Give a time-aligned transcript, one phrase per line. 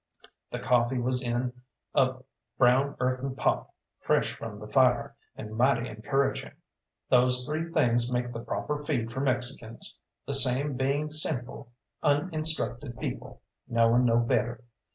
[0.49, 1.53] The coffee was in
[1.93, 2.15] a
[2.57, 3.69] brown earthen pot,
[3.99, 6.53] fresh from the fire, and mighty encouraging.
[7.09, 13.43] Those three things make the proper feed for Mexicans, the same being simple, uninstructed people,
[13.67, 14.63] knowing no better.